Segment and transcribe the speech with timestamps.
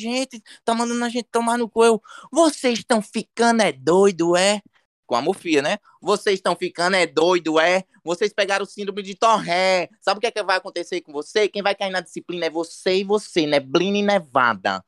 [0.00, 1.84] gente, tá mandando a gente tomar no cu.
[1.84, 4.60] Eu, vocês estão ficando é doido, é?
[5.06, 5.78] Com a Mofia, né?
[6.00, 7.84] Vocês estão ficando é doido, é?
[8.04, 9.88] Vocês pegaram o síndrome de Torré.
[10.00, 11.48] Sabe o que, é que vai acontecer com você?
[11.48, 14.84] Quem vai cair na disciplina é você e você, Neblina e Nevada.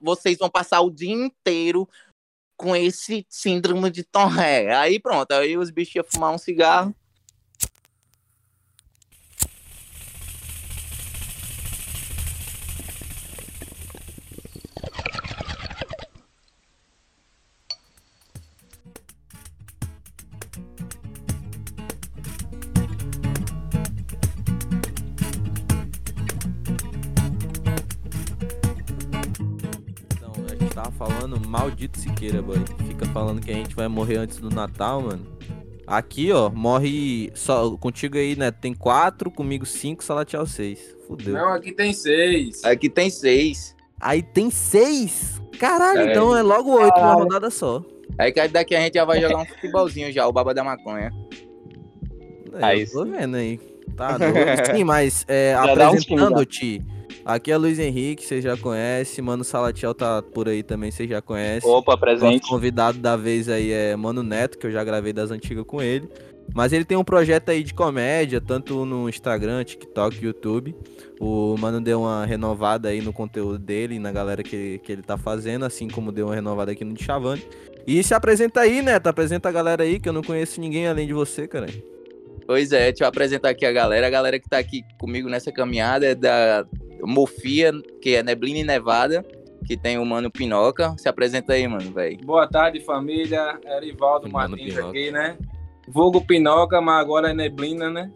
[0.00, 1.88] Vocês vão passar o dia inteiro
[2.56, 4.74] com esse síndrome de Torré.
[4.76, 6.94] Aí pronto, aí os bichos iam fumar um cigarro.
[30.90, 32.58] Tava falando, maldito Siqueira, boy.
[32.86, 35.26] Fica falando que a gente vai morrer antes do Natal, mano.
[35.86, 38.50] Aqui, ó, morre só contigo aí, né?
[38.50, 40.96] Tem quatro, comigo cinco, Salatiel seis.
[41.06, 41.34] Fudeu.
[41.34, 42.62] Não, aqui tem seis.
[42.64, 43.74] Aqui tem seis.
[44.00, 45.40] Aí tem seis?
[45.58, 46.10] Caralho, é.
[46.10, 47.82] então é logo oito uma rodada só.
[48.18, 51.10] Aí daqui a gente já vai jogar um futebolzinho já, o baba da maconha.
[52.54, 53.58] É, aí, tô vendo aí.
[53.96, 54.16] Tá,
[54.74, 56.80] Sim, mas é, apresentando-te
[57.24, 59.20] Aqui é Luiz Henrique, você já conhece.
[59.22, 61.66] Mano Salatiel tá por aí também, você já conhece.
[61.66, 62.44] Opa, presente.
[62.44, 65.82] O convidado da vez aí é Mano Neto, que eu já gravei das antigas com
[65.82, 66.08] ele.
[66.54, 70.74] Mas ele tem um projeto aí de comédia, tanto no Instagram, TikTok, YouTube.
[71.20, 75.16] O Mano deu uma renovada aí no conteúdo dele, na galera que, que ele tá
[75.16, 77.44] fazendo, assim como deu uma renovada aqui no Chavane.
[77.86, 79.06] E se apresenta aí, Neto.
[79.06, 81.66] Apresenta a galera aí, que eu não conheço ninguém além de você, cara.
[82.46, 84.06] Pois é, deixa eu apresentar aqui a galera.
[84.06, 86.66] A galera que tá aqui comigo nessa caminhada é da
[87.02, 89.24] Mofia, que é Neblina e Nevada,
[89.66, 90.94] que tem o Mano Pinoca.
[90.98, 92.18] Se apresenta aí, mano, velho.
[92.24, 93.58] Boa tarde, família.
[93.64, 94.88] Erivaldo mano Martins Pinoca.
[94.88, 95.38] aqui, né?
[95.88, 98.10] Vulgo Pinoca, mas agora é Neblina, né?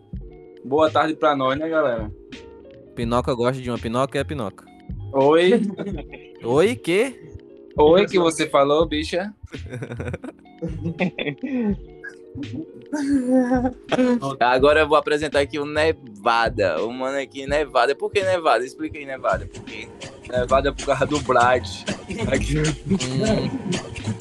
[0.65, 2.11] Boa tarde pra nós, né, galera?
[2.95, 4.65] Pinoca gosta de uma pinoca, é pinoca.
[5.13, 5.61] Oi.
[6.43, 7.33] Oi, que?
[7.77, 9.35] Oi, que você falou, bicha?
[14.41, 16.83] Agora eu vou apresentar aqui o Nevada.
[16.85, 17.95] O mano aqui, Nevada.
[17.95, 18.65] Por que Nevada?
[18.65, 19.47] Explica aí, Nevada.
[19.47, 19.89] Por quê?
[20.31, 21.69] Nevada é por causa do Brad.
[22.33, 22.63] Aqui.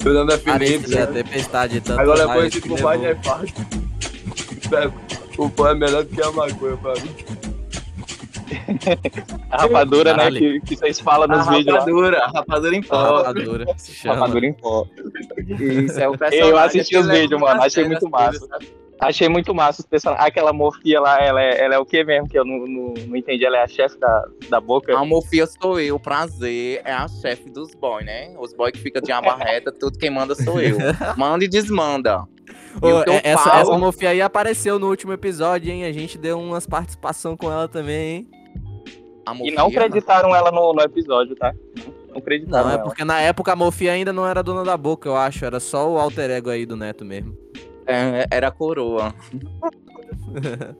[0.04, 0.90] Meu nome é Felipe.
[0.90, 1.06] Né?
[1.06, 3.46] tempestade tanto Agora eu conhecido por mais Nevada.
[5.36, 7.14] O pão é melhor do que a maconha pra mim.
[9.50, 10.30] A rapadura, né?
[10.30, 11.78] Que, que vocês falam nos a vídeos.
[11.78, 12.26] Rapadura, lá.
[12.26, 13.16] rapadura em pó.
[13.22, 13.66] Rapadura.
[14.04, 14.86] rapadura em pó.
[15.38, 17.62] Isso é o Eu assisti os vídeos, mano.
[17.62, 18.46] Achei muito massa.
[19.00, 20.26] Achei muito massa os personagens.
[20.26, 22.28] Aquela morfia lá, ela é, ela é o que mesmo?
[22.28, 23.44] Que eu não, não, não, entendi.
[23.44, 24.96] Ela é a chefe da, da boca?
[24.96, 26.80] A morfia sou eu, prazer.
[26.84, 28.34] É a chefe dos boys, né?
[28.38, 30.78] Os boys que ficam de abarreta, tudo quem manda sou eu.
[31.16, 32.24] Manda e desmanda.
[32.80, 33.60] Ô, é, essa, falo...
[33.60, 35.84] essa morfia aí apareceu no último episódio, hein?
[35.84, 38.28] A gente deu umas participação com ela também, hein?
[39.42, 41.54] E não acreditaram ela no, no episódio, tá?
[42.08, 42.64] Não acreditaram.
[42.64, 42.82] Não, é ela.
[42.82, 45.44] porque na época a Mofia ainda não era dona da boca, eu acho.
[45.44, 47.36] Era só o alter ego aí do Neto mesmo.
[47.86, 49.14] É, era a coroa.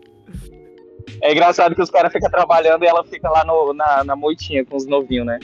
[1.20, 4.64] é engraçado que os caras ficam trabalhando e ela fica lá no, na, na moitinha
[4.64, 5.38] com os novinhos, né?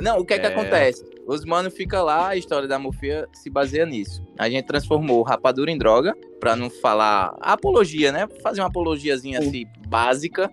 [0.00, 1.04] Não, o que é, que acontece?
[1.26, 4.22] Os mano fica lá, a história da Mofia se baseia nisso.
[4.38, 8.26] A gente transformou rapadura em droga, pra não falar apologia, né?
[8.42, 10.50] Fazer uma apologiazinha assim, básica.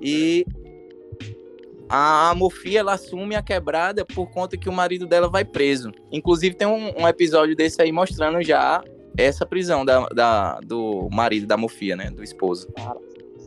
[0.00, 0.44] E
[1.94, 5.92] a Mofia ela assume a quebrada por conta que o marido dela vai preso.
[6.10, 8.82] Inclusive tem um, um episódio desse aí mostrando já
[9.14, 12.10] essa prisão da, da, do marido da Mofia, né?
[12.10, 12.66] Do esposo.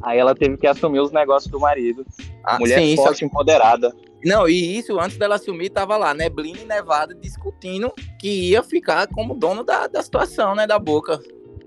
[0.04, 2.06] Aí ela teve que assumir os negócios do marido.
[2.44, 3.26] Ah, Mulher sim, forte, isso...
[3.26, 3.92] empoderada.
[4.24, 9.08] Não, e isso, antes dela assumir, tava lá, Neblina e Nevada discutindo que ia ficar
[9.08, 10.68] como dono da, da situação, né?
[10.68, 11.20] Da boca.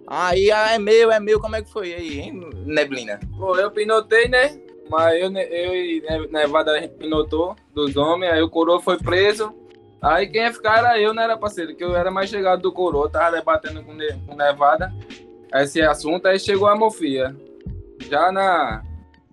[0.07, 3.19] Aí, ah, é meu, é meu, como é que foi aí, hein, Neblina?
[3.37, 4.57] Pô, eu pinotei, né?
[4.91, 9.55] Mas eu, eu e Nevada a gente pinotou dos homens, aí o coroa foi preso.
[10.01, 12.73] Aí quem ia ficar era eu, não era parceiro, que eu era mais chegado do
[12.73, 13.97] coroa, tava debatendo com,
[14.27, 14.93] com Nevada
[15.55, 17.35] esse assunto, aí chegou a Mofia.
[18.09, 18.83] Já na.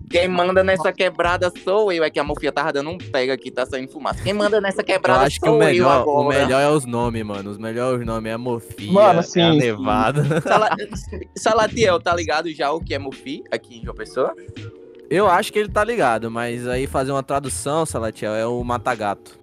[0.10, 2.04] Quem manda nessa quebrada sou eu.
[2.04, 4.22] É que a Mofia tava dando um pega aqui, tá saindo fumaça.
[4.22, 7.50] Quem manda nessa quebrada eu acho que o melhor, O melhor é os nomes, mano.
[7.50, 10.42] Os melhores nomes é a Mofia, mano, sim, é a Nevada.
[10.42, 10.70] Sala...
[11.36, 14.36] Salatiel, tá ligado já o que é Mofi aqui em João Pessoa?
[15.10, 19.38] Eu acho que ele tá ligado, mas aí fazer uma tradução, Salatiel, é o Matagato.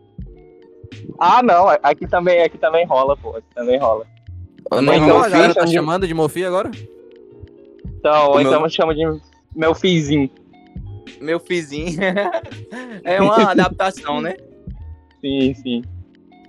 [1.18, 4.06] Ah, não, aqui também, aqui também rola, pô, aqui também rola.
[4.70, 5.72] Não, então, a galera tá de...
[5.72, 6.70] chamando de Mofi agora?
[7.98, 8.70] Então, ou então meu...
[8.70, 9.02] chama de
[9.54, 10.30] meu fizinho.
[11.20, 11.98] Meu fizinho.
[13.04, 14.36] é uma adaptação, né?
[15.20, 15.82] Sim, sim.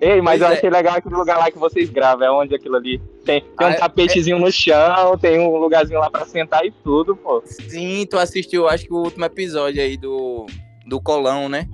[0.01, 0.57] Ei, mas pois eu é.
[0.57, 2.25] achei legal aquele lugar lá que vocês gravam.
[2.25, 3.01] É onde aquilo ali?
[3.23, 4.39] Tem, tem um ah, é- tapetezinho é...
[4.39, 7.41] no chão, tem um lugarzinho lá pra sentar e tudo, pô.
[7.45, 10.45] Sim, tu assistiu, acho que o último episódio aí do,
[10.85, 11.67] do Colão, né?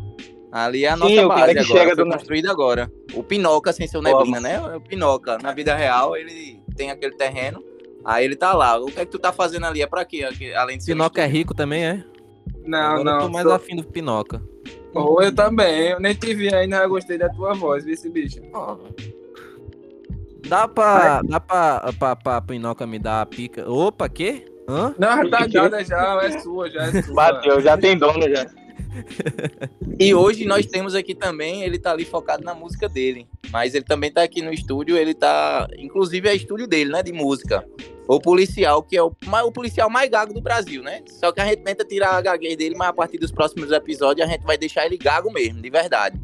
[0.51, 2.91] Ali é a Sim, nossa o cara base que agora, chega foi do- construída agora.
[3.13, 4.59] O Pinoca sem ser o Pô, Neblina, né?
[4.75, 7.63] O Pinoca, na vida real, ele tem aquele terreno,
[8.05, 8.79] aí ele tá lá.
[8.79, 9.81] O que é que tu tá fazendo ali?
[9.81, 10.27] É pra quê?
[10.55, 10.91] Além de ser...
[10.93, 12.03] Pinoca é rico também, é?
[12.65, 13.19] Não, Agora eu não.
[13.21, 14.41] tô mais sou- afim do Pinoca.
[14.93, 15.89] Pô, eu também.
[15.89, 18.39] Eu nem te vi ainda, eu gostei da tua voz, viu esse bicho?
[20.49, 21.21] Dá pra.
[21.21, 23.69] Dá pra, pra, pra Pinoca me dar a pica.
[23.69, 24.45] Opa, quê?
[24.67, 24.95] Hã?
[24.97, 27.13] Não, já tá dada já, é sua, já é sua.
[27.13, 28.45] Bateu, já tem dono já.
[29.99, 33.27] E hoje nós temos aqui também, ele tá ali focado na música dele.
[33.51, 35.67] Mas ele também tá aqui no estúdio, ele tá.
[35.77, 37.03] Inclusive é estúdio dele, né?
[37.03, 37.63] De música.
[38.07, 39.11] O policial, que é o,
[39.45, 41.03] o policial mais gago do Brasil, né?
[41.07, 44.27] Só que a gente tenta tirar a gaguez dele, mas a partir dos próximos episódios
[44.27, 46.19] a gente vai deixar ele gago mesmo, de verdade.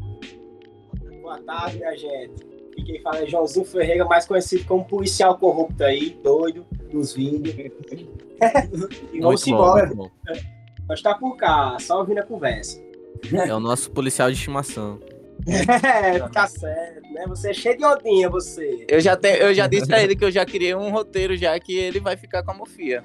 [1.22, 2.55] Boa tarde, minha gente.
[2.76, 7.56] E quem fala é Joãozinho Ferreira, mais conhecido como policial corrupto aí, doido, nos vídeos.
[9.12, 9.94] e vamos embora.
[9.94, 10.10] bom.
[10.88, 12.80] Nós tá por cá, só ouvindo a conversa.
[13.32, 15.00] É o nosso policial de estimação.
[15.46, 17.24] É, tá certo, né?
[17.28, 18.84] Você é cheio de odinha, você.
[18.88, 21.58] Eu já, te, eu já disse a ele que eu já criei um roteiro já
[21.58, 23.02] que ele vai ficar com a Mofia.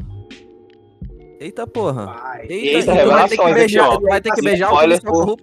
[1.40, 2.06] Eita porra.
[2.06, 2.46] Vai.
[2.48, 5.38] Eita, Eita, tu vai ter que beijar, aqui, vai ter que beijar o policial pô.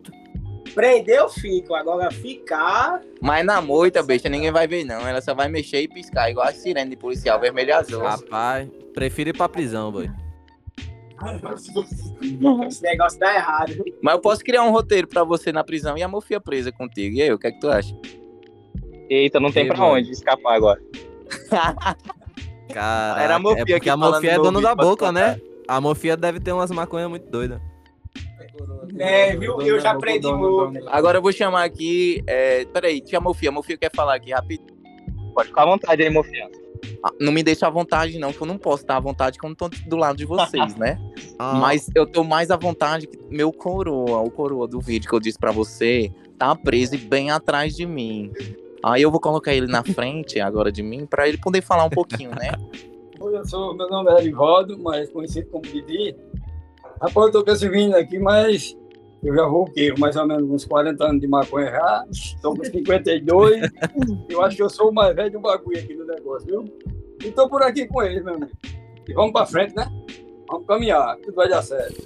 [0.68, 0.74] Corrupto.
[0.74, 1.74] Prendeu, fico.
[1.74, 3.00] Agora ficar.
[3.20, 5.06] Mas na moita, besta, ninguém vai ver não.
[5.06, 8.02] Ela só vai mexer e piscar, igual a sirene de policial, vermelho e azul.
[8.02, 10.10] Rapaz, prefiro ir pra prisão, boy.
[12.68, 13.74] Esse negócio dá errado.
[14.00, 17.16] Mas eu posso criar um roteiro pra você na prisão e a Mofia presa contigo.
[17.16, 17.92] E aí, o que é que tu acha?
[19.10, 19.94] Eita, não tem Que pra bom.
[19.94, 20.80] onde escapar agora.
[22.72, 25.10] Cara, Era a Mofia é porque que a Mofia é no dona ouvido da boca,
[25.10, 25.40] né?
[25.66, 27.60] A Mofia deve ter umas maconhas muito doidas.
[28.98, 29.60] É, viu?
[29.62, 30.88] Eu já aprendi muito.
[30.88, 32.22] Agora eu vou chamar aqui.
[32.26, 32.64] É...
[32.66, 33.50] Peraí, tia Mofia.
[33.50, 34.76] Mofia quer falar aqui rapidinho.
[35.34, 36.48] Pode ficar à vontade aí, Mofia.
[37.02, 39.56] Ah, Não me deixa à vontade, não, que eu não posso estar à vontade quando
[39.56, 40.98] tô do lado de vocês, né?
[41.40, 45.14] Ah, Mas eu tô mais à vontade que meu coroa, o coroa do vídeo que
[45.14, 48.32] eu disse pra você, tá preso e bem atrás de mim.
[48.82, 51.90] Aí eu vou colocar ele na frente agora de mim pra ele poder falar um
[51.90, 52.50] pouquinho, né?
[53.20, 56.16] Oi, eu sou, meu nome é Erivaldo, mas conhecido como Didi.
[57.00, 58.76] Rapaz, eu tô com aqui, mas
[59.22, 59.94] eu já vou o quê?
[59.98, 62.04] Mais ou menos uns 40 anos de maconha já.
[62.42, 63.70] Tô com 52.
[64.28, 66.64] eu acho que eu sou o mais velho do bagulho aqui do negócio, viu?
[67.24, 68.52] E tô por aqui com ele, meu amigo.
[69.08, 69.86] E vamos pra frente, né?
[70.48, 72.02] Vamos caminhar, tudo vai dar certo.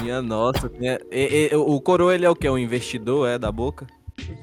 [0.00, 0.70] Minha nossa.
[1.50, 2.48] e- o coroa, ele é o quê?
[2.48, 3.86] Um investidor, é, da boca?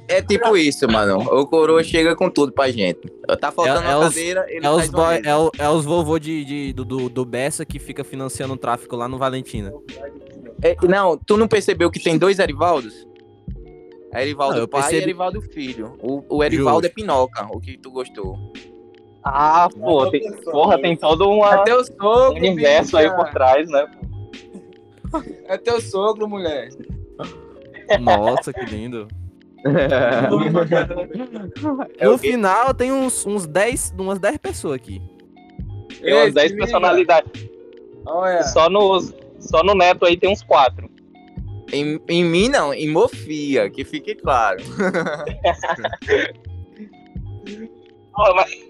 [0.07, 1.18] É tipo isso, mano.
[1.19, 3.00] O coroa chega com tudo pra gente.
[3.39, 5.85] Tá faltando É- é uma os- cadeira, ele É os, boy, é, o- é os
[5.85, 9.74] vovô de, de- do, do, do Bessa que fica financiando o tráfico lá no Valentina.
[10.62, 13.07] É, não, tu não percebeu que tem dois Erivaldos?
[14.13, 15.03] É Erivaldo Não, eu pai e percebi.
[15.03, 15.97] Erivaldo filho.
[16.01, 16.91] O, o Erivaldo Justo.
[17.00, 18.38] é Pinoca, o que tu gostou.
[19.24, 23.68] Ah, pô, tem, porra, tem todo uma- É teu um sogro, universo aí por trás,
[23.69, 23.88] né?
[25.45, 26.69] É teu sogro, mulher.
[28.00, 29.07] Nossa, que lindo.
[31.98, 35.01] É no final tem uns, uns 10, umas 10 pessoas aqui.
[36.01, 36.57] Tem umas Ei, 10 se liga.
[36.65, 37.50] personalidades.
[38.06, 39.00] Olha, Só, no,
[39.39, 40.89] só no Neto aí tem uns 4.
[41.71, 44.57] Em, em mim, não, em Mofia, que fique claro.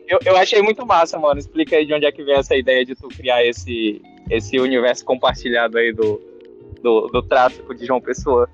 [0.07, 1.38] Eu, eu achei muito massa, mano.
[1.40, 5.04] Explica aí de onde é que vem essa ideia de tu criar esse, esse universo
[5.04, 6.22] compartilhado aí do,
[6.81, 8.50] do, do tráfico de João Pessoa.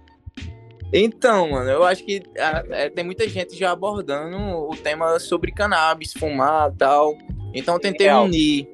[0.92, 6.14] Então, mano, eu acho que é, tem muita gente já abordando o tema sobre cannabis,
[6.14, 7.18] fumar e tal.
[7.54, 8.68] Então eu tentei unir.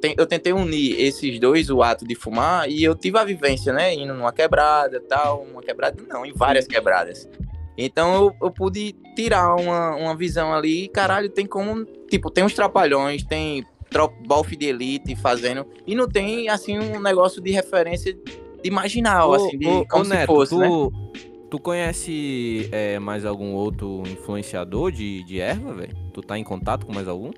[0.00, 3.72] tem- eu tentei unir esses dois, o ato de fumar, e eu tive a vivência,
[3.72, 3.94] né?
[3.94, 5.42] Indo numa quebrada e tal.
[5.42, 7.28] Uma quebrada, não, em várias quebradas.
[7.76, 11.84] Então eu, eu pude tirar uma, uma visão ali, caralho, tem como.
[12.08, 13.64] Tipo, tem uns trapalhões, tem
[14.26, 15.66] Balf de Elite fazendo.
[15.86, 18.16] E não tem, assim, um negócio de referência
[19.30, 20.68] Ô, assim, de, ô, como ô, se Neto, fosse, tu, né?
[21.50, 25.96] tu conhece é, mais algum outro influenciador de, de erva, velho?
[26.12, 27.30] Tu tá em contato com mais algum?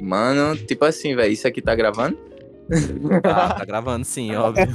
[0.00, 2.16] Mano, tipo assim, velho, isso aqui tá gravando?
[3.22, 4.66] Tá, tá gravando sim, óbvio.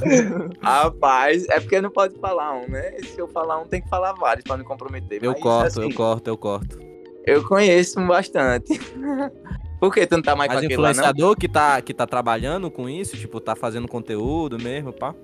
[0.62, 2.92] Rapaz, é porque não pode falar um, né?
[3.02, 5.24] Se eu falar um, tem que falar vários pra não comprometer.
[5.24, 6.80] Eu corto, assim, eu corto, eu corto.
[7.26, 8.80] Eu conheço bastante.
[9.80, 12.06] Por que tu não tá mais Mas com aquele lá, influenciador que tá, que tá
[12.06, 15.16] trabalhando com isso, tipo, tá fazendo conteúdo mesmo, pá.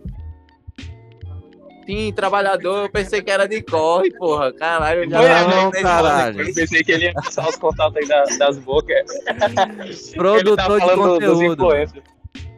[1.87, 4.51] Sim, trabalhador, eu pensei que era de corre, porra.
[4.51, 6.41] Caralho, eu já Não, tava não, nesse caralho.
[6.41, 9.05] Eu pensei que ele ia passar os contatos aí da- das bocas.
[10.15, 11.67] Produtor tá de conteúdo.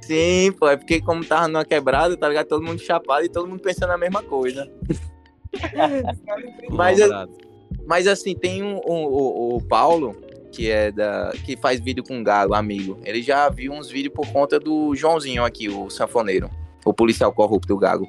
[0.02, 2.48] Sim, pô, é porque como tava numa quebrada, tá ligado?
[2.48, 4.68] Todo mundo chapado e todo mundo pensando a mesma coisa.
[6.72, 6.98] Mas.
[7.86, 10.16] Mas assim, tem um, um- o, o Paulo,
[10.52, 11.32] que é da.
[11.46, 13.00] que faz vídeo com o Galo, amigo.
[13.06, 16.50] Ele já viu uns vídeos por conta do Joãozinho aqui, o sanfoneiro.
[16.84, 18.08] O policial corrupto, o Gago.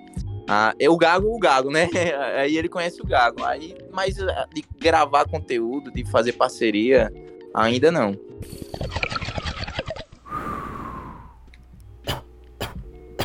[0.49, 1.89] Ah, é o Gago, o Gago, né?
[2.37, 3.45] Aí ele conhece o Gago.
[3.45, 7.13] Aí, mas ah, de gravar conteúdo, de fazer parceria,
[7.55, 8.17] ainda não.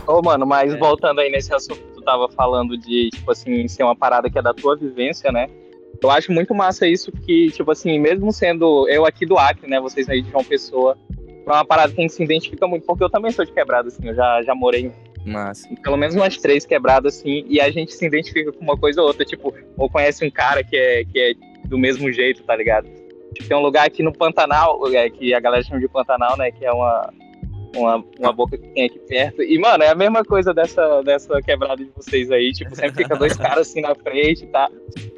[0.08, 0.78] Ô, mano, mas É.
[0.78, 4.38] voltando aí nesse assunto que tu tava falando de, tipo assim, ser uma parada que
[4.38, 5.48] é da tua vivência, né?
[6.02, 9.80] Eu acho muito massa isso que, tipo assim, mesmo sendo eu aqui do Acre, né?
[9.80, 10.96] Vocês aí de João Pessoa,
[11.48, 13.88] é uma parada que a gente se identifica muito, porque eu também sou de quebrada,
[13.88, 14.92] assim, eu já, já morei
[15.26, 19.02] Mas, pelo menos umas três quebradas, assim, e a gente se identifica com uma coisa
[19.02, 21.34] ou outra, tipo, ou conhece um cara que é, que é
[21.68, 22.88] do mesmo jeito, tá ligado?
[23.34, 26.52] Tipo, tem um lugar aqui no Pantanal, é, que a galera chama de Pantanal, né?
[26.52, 27.12] Que é uma,
[27.76, 29.42] uma, uma boca que tem aqui perto.
[29.42, 32.52] E, mano, é a mesma coisa dessa, dessa quebrada de vocês aí.
[32.54, 34.70] Tipo, sempre fica dois caras assim na frente, tá?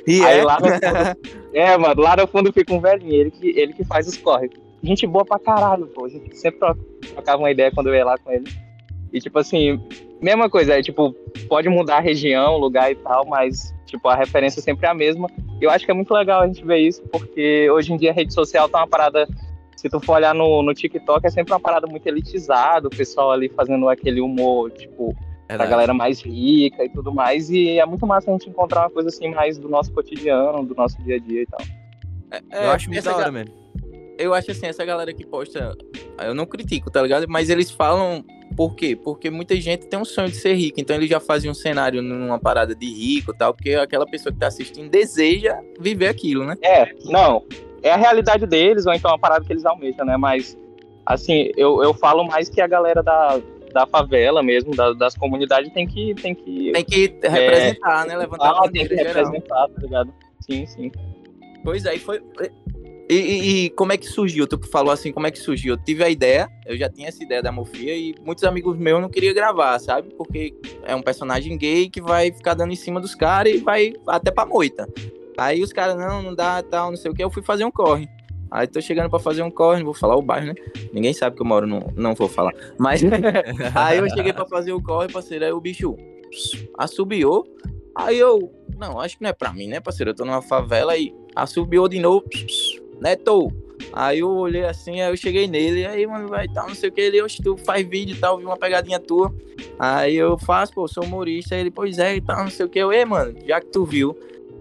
[0.07, 1.37] e Aí é, lá no fundo.
[1.53, 4.49] É, mano, lá no fundo fica um velhinho, ele que, ele que faz os corre.
[4.81, 6.05] Gente boa pra caralho, pô.
[6.05, 6.75] A gente sempre tro-
[7.13, 8.45] trocava uma ideia quando eu ia lá com ele.
[9.13, 9.79] E, tipo assim,
[10.21, 11.13] mesma coisa, é tipo,
[11.47, 15.29] pode mudar a região, lugar e tal, mas, tipo, a referência sempre é a mesma.
[15.61, 18.11] E eu acho que é muito legal a gente ver isso, porque hoje em dia
[18.11, 19.27] a rede social tá uma parada.
[19.75, 23.31] Se tu for olhar no, no TikTok, é sempre uma parada muito elitizada, o pessoal
[23.31, 25.15] ali fazendo aquele humor, tipo,
[25.47, 27.49] da galera mais rica e tudo mais.
[27.49, 30.73] E é muito massa a gente encontrar uma coisa assim mais do nosso cotidiano, do
[30.75, 31.59] nosso dia a dia e tal.
[32.51, 33.53] é, Eu acho muito essa da hora mesmo.
[34.17, 35.77] eu acho assim, essa galera que posta,
[36.23, 37.27] eu não critico, tá ligado?
[37.29, 38.25] Mas eles falam
[38.57, 38.95] por quê?
[38.95, 42.01] Porque muita gente tem um sonho de ser rico, então eles já fazem um cenário
[42.01, 46.43] numa parada de rico e tal, porque aquela pessoa que tá assistindo deseja viver aquilo,
[46.43, 46.55] né?
[46.63, 47.45] É, não.
[47.83, 50.17] É a realidade deles, ou então a parada que eles almejam, né?
[50.17, 50.57] Mas,
[51.05, 53.39] assim, eu, eu falo mais que a galera da,
[53.71, 56.15] da favela mesmo, da- das comunidades, tem que.
[56.15, 58.17] Tem que, Tem que representar, né?
[58.17, 59.13] Levantar a ah, tem bandeira que geral.
[59.25, 60.13] representar, tá ligado?
[60.41, 60.91] Sim, sim.
[61.63, 62.21] Pois aí foi.
[63.09, 64.45] E, e- como é que surgiu?
[64.45, 65.75] Tu falou assim, como é que surgiu?
[65.75, 69.01] Eu tive a ideia, eu já tinha essa ideia da Mofia e muitos amigos meus
[69.01, 70.09] não queriam gravar, sabe?
[70.17, 73.93] Porque é um personagem gay que vai ficar dando em cima dos caras e vai
[74.05, 74.87] até pra moita.
[75.37, 77.71] Aí os caras, não, não dá, tal, não sei o que, eu fui fazer um
[77.71, 78.09] corre.
[78.51, 80.55] Aí tô chegando pra fazer um corre, não vou falar o bairro, né?
[80.91, 82.53] Ninguém sabe que eu moro, no, não vou falar.
[82.77, 83.01] Mas
[83.75, 85.95] aí eu cheguei pra fazer o corre, parceiro, aí o bicho
[86.77, 87.45] assobiou.
[87.95, 90.11] Aí eu, não, acho que não é pra mim, né, parceiro?
[90.11, 92.23] Eu tô numa favela e assobiou de novo,
[92.99, 93.51] neto.
[93.93, 96.91] Aí eu olhei assim, aí eu cheguei nele, aí, mano, vai tal, não sei o
[96.91, 97.01] que.
[97.01, 99.33] Ele, oxe, tu faz vídeo e tal, vi uma pegadinha tua.
[99.79, 101.55] Aí eu faço, pô, sou humorista.
[101.55, 102.79] Aí ele, pois é, e tal, não sei o que.
[102.79, 104.17] Eu, ei, mano, já que tu viu,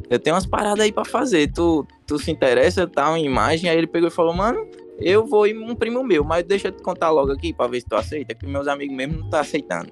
[0.09, 1.51] eu tenho umas paradas aí pra fazer.
[1.53, 3.69] Tu, tu se interessa, tal, em imagem?
[3.71, 4.67] Aí ele pegou e falou, mano,
[4.99, 7.81] eu vou ir um primo meu, mas deixa eu te contar logo aqui pra ver
[7.81, 9.91] se tu aceita, que meus amigos mesmo não tá aceitando.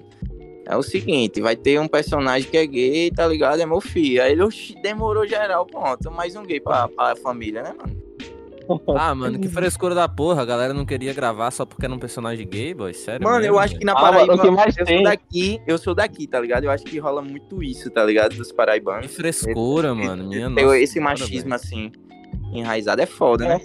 [0.67, 3.61] É o seguinte, vai ter um personagem que é gay, tá ligado?
[3.61, 4.23] É meu filho.
[4.23, 6.09] Aí ele, oxi, demorou geral, pronto.
[6.09, 8.04] Mais um gay pra, pra família, né, mano?
[8.97, 10.41] Ah, mano, que frescura da porra.
[10.41, 12.93] A galera não queria gravar só porque era um personagem gay, boy.
[12.93, 14.95] Sério Mano, mesmo, eu acho que na Ah, Paraíba, mano, o que mais eu tem-
[14.97, 16.63] sou daqui, eu sou daqui, tá ligado?
[16.63, 18.35] Eu acho que rola muito isso, tá ligado?
[18.35, 19.13] Dos Que paraibanos.
[19.15, 20.27] frescura, mano.
[20.29, 21.55] Minha Tem nossa esse machismo velho.
[21.55, 21.91] assim,
[22.53, 23.59] enraizado, é foda, né?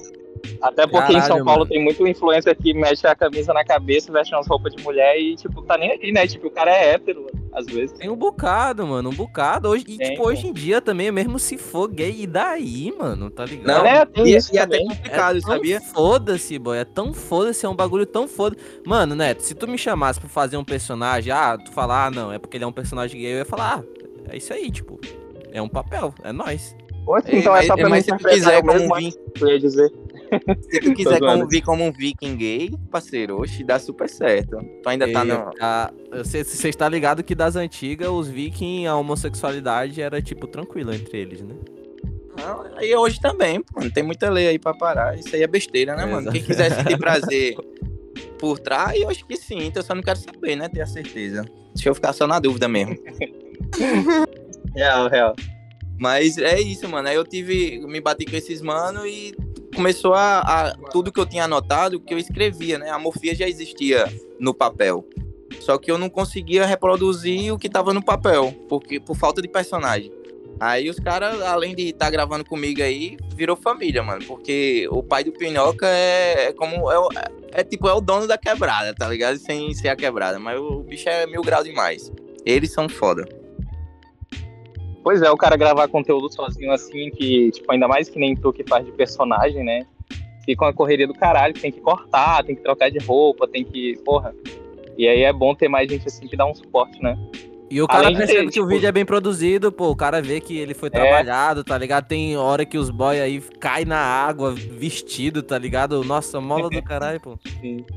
[0.63, 1.71] Até porque em Caralho, São Paulo mano.
[1.71, 5.35] tem muito influencer que mexe a camisa na cabeça, veste umas roupas de mulher e,
[5.37, 6.27] tipo, tá nem aí, né?
[6.27, 7.93] Tipo, o cara é hétero, às vezes.
[7.99, 9.69] Tem um bocado, mano, um bocado.
[9.69, 13.31] Hoje, e, Tem, tipo, hoje em dia também, mesmo se for gay, e daí, mano,
[13.31, 13.67] tá ligado?
[13.79, 14.89] Não, É, tem e, isso e até também.
[14.89, 15.81] complicado, é sabia?
[15.81, 16.79] Foda-se, boy.
[16.79, 18.57] É tão foda-se, é um bagulho tão foda.
[18.87, 22.33] Mano, Neto, se tu me chamasse pra fazer um personagem, ah, tu falar, ah, não,
[22.33, 23.85] é porque ele é um personagem gay, eu ia falar, ah,
[24.31, 25.01] é isso aí, tipo.
[25.53, 26.77] É um papel, é nóis.
[27.05, 29.01] Poxa, Ei, então mas- é só pra mas mim se tu quiser eu mesmo, como
[29.01, 29.91] vir- eu ia dizer.
[30.71, 34.59] Se tu quiser como, vir como um viking gay, parceiro, oxe, dá super certo.
[34.83, 35.51] Tu ainda tá no...
[36.13, 41.19] Você você está ligado que das antigas, os vikings, a homossexualidade era, tipo, tranquila entre
[41.19, 41.55] eles, né?
[42.39, 45.19] Não, E hoje também, mano, tem muita lei aí pra parar.
[45.19, 46.31] Isso aí é besteira, né, mano?
[46.31, 47.57] Quem quiser sentir prazer
[48.39, 49.67] por trás, eu acho que sim.
[49.67, 50.69] Então eu só não quero saber, né?
[50.69, 51.45] Ter a certeza.
[51.75, 52.97] Deixa eu ficar só na dúvida mesmo.
[54.75, 55.37] Real, real.
[55.99, 57.09] Mas é isso, mano.
[57.09, 57.79] Aí eu tive.
[57.87, 59.35] Me bati com esses mano e
[59.81, 62.91] começou a, a- Tudo que eu tinha anotado, que eu escrevia, né?
[62.91, 64.05] A morfia já existia
[64.39, 65.05] no papel.
[65.61, 69.49] Só que eu não conseguia reproduzir o que tava no papel, porque por falta de
[69.49, 70.13] personagem.
[70.61, 74.23] Aí os caras, além de estar gravando comigo aí, virou família, mano.
[74.27, 76.91] Porque o pai do Pinhoca é, é como.
[76.93, 76.97] É,
[77.53, 79.39] é tipo, é o dono da quebrada, tá ligado?
[79.39, 80.39] Sem ser a quebrada.
[80.39, 82.13] Mas o bicho é mil graus demais.
[82.45, 83.27] Eles são foda.
[85.11, 88.53] Pois é, o cara gravar conteúdo sozinho assim, que, tipo, ainda mais que nem tu
[88.53, 89.85] que faz de personagem, né?
[90.45, 93.65] Fica uma correria do caralho, que tem que cortar, tem que trocar de roupa, tem
[93.65, 93.99] que.
[94.05, 94.33] Porra.
[94.97, 97.19] E aí é bom ter mais gente assim que dá um suporte, né?
[97.69, 99.97] E o cara Além percebe ter, que o tipo- vídeo é bem produzido, pô, o
[99.97, 102.07] cara vê que ele foi trabalhado, tá ligado?
[102.07, 106.05] Tem hora que os boy aí cai na água vestido, tá ligado?
[106.05, 107.37] Nossa, mola do caralho, pô.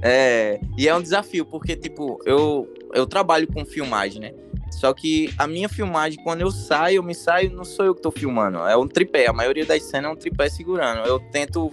[0.01, 4.34] É, e é um desafio, porque, tipo, eu, eu trabalho com filmagem, né?
[4.80, 8.01] Só que a minha filmagem, quando eu saio, eu me saio, não sou eu que
[8.01, 9.27] tô filmando, é um tripé.
[9.27, 11.08] A maioria das cenas é um tripé segurando.
[11.08, 11.72] Eu tento.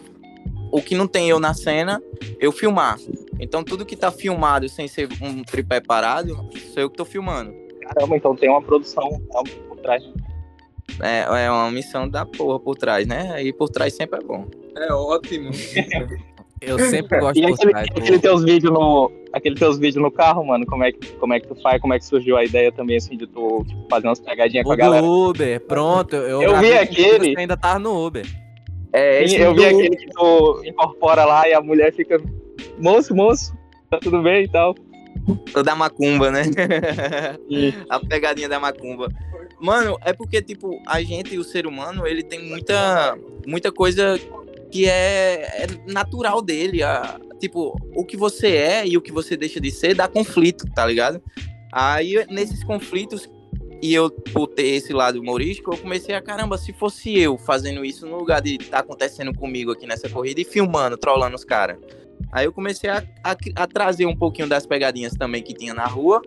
[0.72, 2.00] O que não tem eu na cena,
[2.38, 2.96] eu filmar.
[3.40, 7.52] Então tudo que tá filmado sem ser um tripé parado, sou eu que tô filmando.
[7.82, 10.04] Caramba, então tem uma produção realmente por trás.
[11.02, 13.42] É, é uma missão da porra por trás, né?
[13.42, 14.46] E por trás sempre é bom.
[14.76, 15.50] É ótimo.
[16.60, 18.22] Eu sempre gosto E por aquele, trás, aquele pô.
[18.22, 19.10] teus vídeos no.
[19.32, 21.80] Aquele teus vídeos no carro, mano, como é, que, como é que tu faz?
[21.80, 24.70] Como é que surgiu a ideia também, assim, de tu tipo, fazer umas pegadinhas com
[24.70, 25.02] O a galera?
[25.02, 26.16] do Uber, pronto.
[26.16, 27.38] Eu, Eu vi com aquele.
[27.38, 28.26] ainda tava no Uber.
[28.92, 32.20] É, Sim, eu vi do- aquele que tu incorpora lá e a mulher fica.
[32.78, 33.54] Moço, moço,
[33.88, 34.74] tá tudo bem e tal.
[35.56, 36.42] O da macumba, né?
[37.88, 39.08] A pegadinha da macumba.
[39.60, 44.18] Mano, é porque, tipo, a gente, o ser humano, ele tem muita, muita coisa
[44.70, 46.82] que é, é natural dele.
[46.82, 50.64] a- tipo, o que você é e o que você deixa de ser dá conflito,
[50.74, 51.22] tá ligado?
[51.72, 53.28] Aí, nesses conflitos,
[53.82, 57.82] e eu, por ter esse lado humorístico, eu comecei a, caramba, se fosse eu fazendo
[57.84, 61.78] isso no lugar de estar acontecendo comigo aqui nessa corrida e filmando, trollando os caras.
[62.30, 65.86] Aí eu comecei a, a, a trazer um pouquinho das pegadinhas também que tinha na
[65.86, 66.20] rua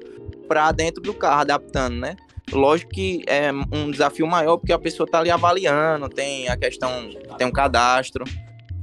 [0.48, 2.16] pra dentro do carro, adaptando, né?
[2.52, 7.10] Lógico que é um desafio maior porque a pessoa tá ali avaliando, tem a questão,
[7.38, 8.26] tem um cadastro.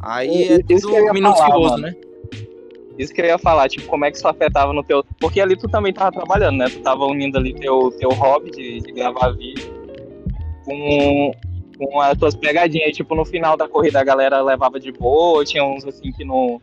[0.01, 1.95] Aí é Isso que eu tudo minucioso, né?
[2.99, 5.05] Isso que eu ia falar, tipo, como é que isso afetava no teu.
[5.19, 6.67] Porque ali tu também tava trabalhando, né?
[6.69, 9.73] Tu tava unindo ali teu, teu hobby de, de gravar vídeo
[10.65, 11.33] com,
[11.79, 12.91] com as tuas pegadinhas.
[12.91, 16.25] E, tipo, no final da corrida a galera levava de boa, tinha uns assim que
[16.25, 16.61] não.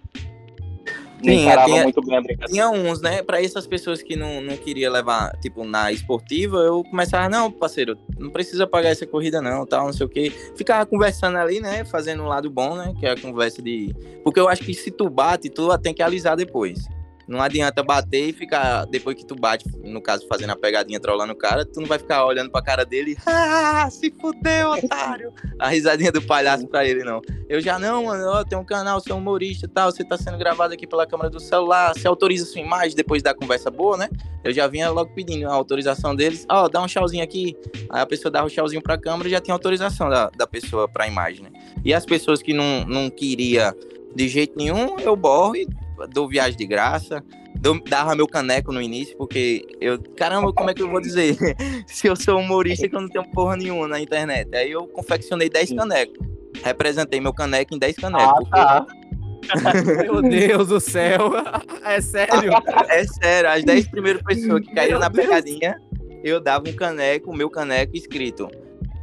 [1.24, 2.51] Não Sim, encarava tinha- muito bem a brincadeira.
[2.51, 3.24] Tinha uns, né?
[3.24, 7.97] Pra essas pessoas que não, não queria levar, tipo, na esportiva, eu começava, não, parceiro,
[8.19, 10.31] não precisa pagar essa corrida, não, tal, não sei o quê.
[10.55, 11.83] Ficava conversando ali, né?
[11.86, 12.93] Fazendo um lado bom, né?
[13.00, 13.95] Que é a conversa de.
[14.24, 16.86] Porque eu acho que se tu bate, tu tem que alisar depois.
[17.27, 21.34] Não adianta bater e ficar, depois que tu bate, no caso, fazendo a pegadinha, trollando
[21.34, 25.34] o cara, tu não vai ficar olhando pra cara dele, ah, se fudeu, otário.
[25.60, 27.22] A risadinha do palhaço pra ele, não.
[27.50, 30.37] Eu já, não, mano, ó, tem um canal, sou humorista e tal, você tá sendo
[30.37, 34.09] gravado aqui pela câmera do celular, você autoriza sua imagem depois da conversa boa, né?
[34.44, 37.57] Eu já vinha logo pedindo a autorização deles, ó, dá um tchauzinho aqui.
[37.90, 40.87] Aí a pessoa dava o tchauzinho pra câmera e já tinha autorização da, da pessoa
[40.87, 41.50] pra imagem, né?
[41.83, 43.75] E as pessoas que não, não queria
[44.16, 45.68] de jeito nenhum, eu borro e
[46.12, 47.24] dou viagem de graça.
[47.60, 49.98] Dou, dava meu caneco no início, porque eu.
[50.16, 51.36] Caramba, como é que eu vou dizer?
[51.88, 54.53] Se eu sou humorista que eu não tenho porra nenhuma na internet.
[54.55, 56.20] Aí eu confeccionei 10 canecos.
[56.64, 58.48] Representei meu caneco em 10 canecos.
[58.51, 59.07] Ah, porque- tá.
[60.03, 61.31] Meu Deus do céu.
[61.86, 62.51] É sério?
[62.90, 65.25] É sério, as 10 primeiras pessoas que caíram Meu na Deus.
[65.25, 65.79] pegadinha,
[66.24, 68.50] eu dava um caneco, o meu caneco escrito.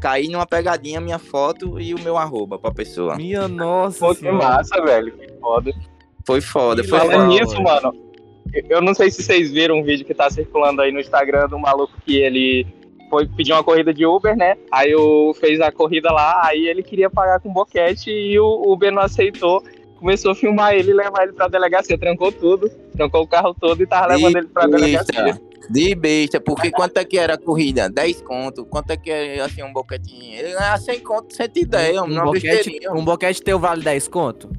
[0.03, 3.17] Caí numa pegadinha, minha foto e o meu arroba pra pessoa.
[3.17, 5.13] Minha nossa Pô, que massa, velho.
[5.17, 5.73] Que foda.
[6.27, 6.99] Foi foda, foi.
[6.99, 7.27] Falando foda.
[7.27, 7.95] nisso, mano,
[8.69, 11.59] eu não sei se vocês viram um vídeo que tá circulando aí no Instagram do
[11.59, 12.67] maluco que ele
[13.11, 14.57] foi pedir uma corrida de Uber, né?
[14.73, 18.93] Aí o fez a corrida lá, aí ele queria pagar com boquete e o Uber
[18.93, 19.63] não aceitou.
[19.97, 21.97] Começou a filmar ele e levar ele pra delegacia.
[21.97, 25.41] Trancou tudo, trancou o carro todo e tava levando ele pra delegacia.
[25.71, 27.89] De besta, porque quanto é que era a corrida?
[27.89, 28.67] 10 conto.
[28.67, 30.39] Quanto é que era assim um boquetinho?
[30.39, 32.93] Ele ganhava 100 conto, 110, Um uma boquete, besteirinha.
[32.93, 34.51] um boquete teu vale 10 conto?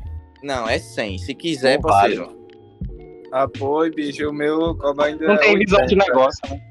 [0.43, 1.17] Não, é 100.
[1.19, 2.15] Se quiser, vale.
[2.17, 2.45] parceiro.
[3.31, 6.05] Apoio, bicho, o meu cobra ainda Não é tem visão de 80.
[6.07, 6.61] negócio, né?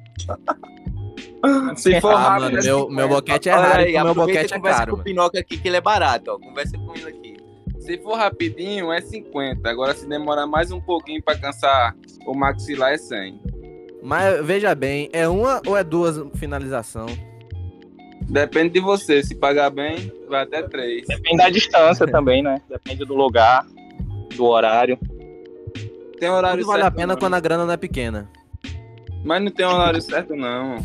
[1.77, 2.95] Se for Ah, rápido, mano, é meu, 50.
[2.95, 5.05] meu boquete é raro, aí, o meu boquete é conversa caro, com o.
[5.05, 6.39] Pinoca aqui, que ele é barato, ó.
[6.39, 7.37] Conversa com ele aqui.
[7.81, 9.69] Se for rapidinho, é 50.
[9.69, 11.95] Agora, se demorar mais um pouquinho pra cansar
[12.27, 13.39] o maxilar, é 100.
[14.03, 17.07] Mas veja bem, é uma ou é duas finalização?
[18.29, 19.23] Depende de você.
[19.23, 21.07] Se pagar bem, vai até 3.
[21.07, 22.61] Depende da distância também, né?
[22.69, 23.67] Depende do lugar,
[24.37, 24.99] do horário.
[26.19, 27.17] Tem horário Tudo vale a pena não.
[27.17, 28.29] quando a grana não é pequena.
[29.25, 30.79] Mas não tem horário certo, não.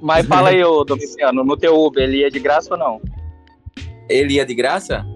[0.00, 3.00] Mas fala aí, ô Domiciano, no teu Uber, ele ia de graça ou não?
[4.08, 5.06] Ele ia de graça?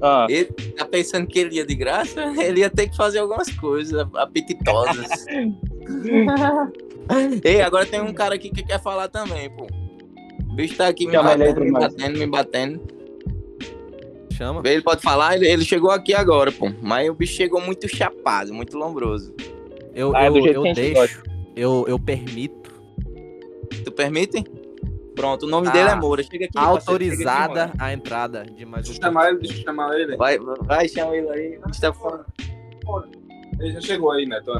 [0.00, 2.32] Ah, Ele tá pensando que ele ia de graça?
[2.42, 5.26] Ele ia ter que fazer algumas coisas apetitosas.
[7.44, 9.66] Ei, agora tem um cara aqui que quer falar também, pô.
[10.48, 12.80] O bicho tá aqui me Chama batendo, me batendo, me batendo.
[14.32, 14.62] Chama.
[14.64, 16.70] Ele pode falar, ele, ele chegou aqui agora, pô.
[16.80, 19.34] Mas o bicho chegou muito chapado, muito lombroso.
[19.94, 21.22] Eu, Ah, é eu, eu deixo,
[21.54, 22.70] eu, eu permito.
[23.84, 24.44] Tu permite?
[25.14, 26.22] Pronto, o nome Ah, dele é Moura.
[26.22, 26.56] Chega aqui.
[26.56, 27.72] aqui, Autorizada Moura.
[27.78, 28.92] a entrada de mais um.
[28.92, 30.16] Deixa eu chamar ele, deixa eu chamar ele.
[30.16, 31.58] vai, vai, chama ele aí.
[31.62, 32.24] O bicho tá falando.
[33.60, 34.50] Ele já chegou aí, Neto.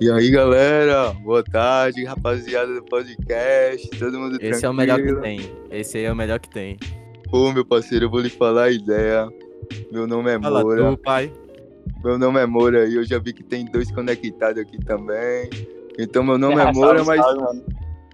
[0.00, 1.10] E aí, galera?
[1.24, 3.88] Boa tarde, rapaziada do podcast.
[3.98, 5.40] Todo mundo Esse é o melhor que tem.
[5.70, 6.78] Esse aí é o melhor que tem.
[7.30, 9.28] Pô, meu parceiro, eu vou lhe falar a ideia.
[9.90, 10.90] Meu nome é Fala Moura.
[10.92, 11.32] tu, pai.
[12.04, 15.50] Meu nome é Moura e eu já vi que tem dois conectados aqui também.
[15.98, 17.64] Então meu nome é Salve, Moura, mas, salve.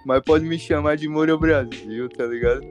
[0.04, 2.62] Mas pode me chamar de Moura Brasil, tá ligado?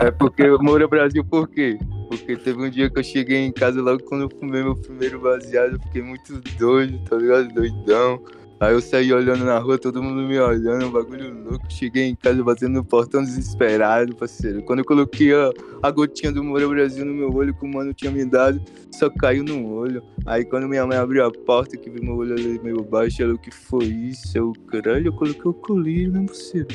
[0.00, 1.78] é porque Moura Brasil por quê?
[2.08, 5.20] Porque teve um dia que eu cheguei em casa logo quando eu fumei meu primeiro
[5.20, 7.52] baseado, eu fiquei muito doido, tá ligado?
[7.52, 8.22] Doidão.
[8.58, 11.66] Aí eu saí olhando na rua, todo mundo me olhando, um bagulho louco.
[11.68, 14.62] Cheguei em casa batendo no portão desesperado, parceiro.
[14.62, 15.50] Quando eu coloquei a,
[15.82, 19.10] a gotinha do Moura Brasil no meu olho que o mano tinha me dado, só
[19.10, 20.02] caiu no olho.
[20.24, 23.34] Aí quando minha mãe abriu a porta, que viu meu olho ali meio baixo, ela,
[23.34, 24.36] o que foi isso?
[24.36, 26.68] Eu, caralho, eu coloquei o colírio, né, parceiro?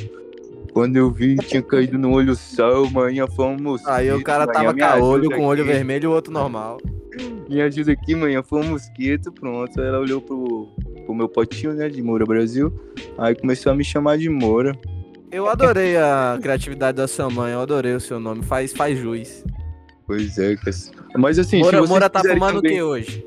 [0.74, 3.90] Quando eu vi, tinha caído no olho só, manhã foi um mosquito.
[3.90, 6.78] Aí o cara manhã, tava com olho, com o olho vermelho e o outro normal.
[7.50, 9.80] Me ajuda aqui, manhã foi um mosquito, pronto.
[9.82, 10.70] Aí ela olhou pro,
[11.06, 12.74] pro meu potinho, né, de Moura Brasil.
[13.18, 14.72] Aí começou a me chamar de Moura.
[15.30, 18.42] Eu adorei a criatividade da sua mãe, eu adorei o seu nome.
[18.42, 19.44] Faz, faz jus.
[20.08, 20.56] Pois é.
[21.18, 23.26] Mas assim, Moura, Moura tá fumando o que hoje?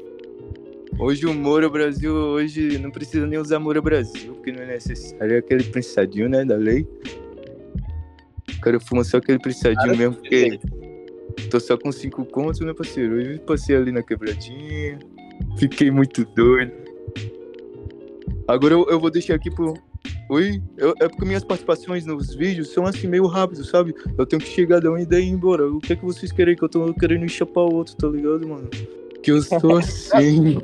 [0.98, 5.34] Hoje o Moura Brasil, hoje não precisa nem usar Moura Brasil, porque não é necessário.
[5.34, 6.86] É aquele prensadinho, né, da lei.
[8.56, 10.58] O cara fuma só aquele prensadinho mesmo, porque
[11.50, 13.14] tô só com cinco contos, né, parceiro?
[13.16, 14.98] Hoje passei ali na quebradinha,
[15.58, 16.72] fiquei muito doido.
[18.46, 19.74] Agora eu, eu vou deixar aqui pro...
[20.28, 20.62] Oi?
[20.76, 23.94] Eu- é porque minhas participações nos vídeos são assim meio rápido, sabe?
[24.18, 25.66] Eu tenho que chegar da uma ideia e ir embora.
[25.70, 26.54] O que é que vocês querem?
[26.56, 28.68] Que eu tô querendo enxapar o outro, tá ligado, mano?
[29.22, 30.58] Que eu sou assim.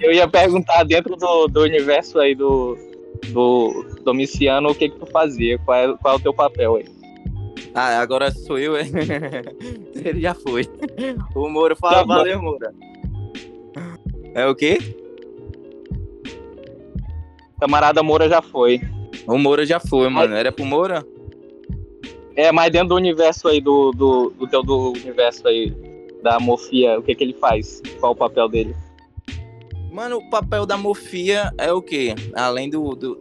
[0.00, 2.76] Eu ia perguntar dentro do, do universo aí do,
[3.32, 6.84] do Domiciano o que que tu fazia, qual é, qual é o teu papel aí.
[7.74, 8.82] Ah, agora sou eu, é?
[9.94, 10.66] Ele já foi.
[11.34, 12.06] O Moura fala, foi.
[12.06, 12.74] valeu, Moura.
[14.34, 14.78] É o quê?
[17.60, 18.80] Camarada Moura já foi.
[19.26, 20.34] O Moura já foi, mano.
[20.34, 21.04] Era pro Moura?
[22.34, 25.70] É, mas dentro do universo aí, do, do, do teu do universo aí,
[26.22, 27.80] da Mofia, o que que ele faz?
[27.98, 28.76] Qual o papel dele?
[29.90, 32.14] Mano, o papel da Mofia é o quê?
[32.34, 32.94] Além do.
[32.94, 33.20] do-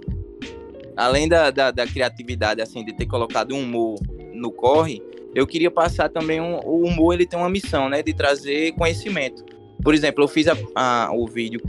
[0.97, 3.95] além da, da, da criatividade, assim, de ter colocado um humor
[4.35, 5.01] no corre,
[5.33, 6.59] eu queria passar também um.
[6.65, 8.01] O humor ele tem uma missão, né?
[8.03, 9.43] De trazer conhecimento.
[9.83, 11.61] Por exemplo, eu fiz a, a- o vídeo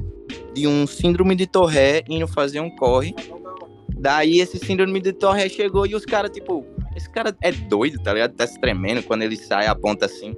[0.54, 3.14] de um síndrome de Torré indo fazer um corre.
[3.98, 8.12] Daí esse síndrome de Torré chegou e os caras, tipo, esse cara é doido, tá
[8.12, 8.32] ligado?
[8.34, 10.34] Tá se tremendo quando ele sai, aponta assim.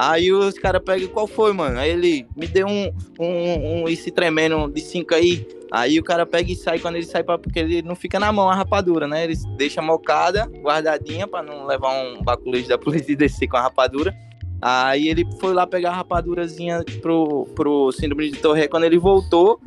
[0.00, 1.76] Aí os caras pegam, qual foi, mano?
[1.76, 5.44] Aí ele me deu um, um, um esse tremendo de cinco aí.
[5.72, 8.30] Aí o cara pega e sai, quando ele sai, pra, porque ele não fica na
[8.30, 9.24] mão a rapadura, né?
[9.24, 13.62] Ele deixa mocada, guardadinha, pra não levar um baculejo da polícia e descer com a
[13.62, 14.14] rapadura.
[14.62, 18.68] Aí ele foi lá pegar a rapadurazinha pro, pro síndrome de Torre.
[18.68, 19.60] Quando ele voltou,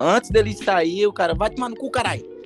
[0.00, 2.37] antes dele sair, o cara, vai tomar no cu, caralho.